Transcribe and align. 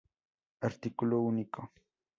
Artículo 0.61 1.19
único. 1.21 1.71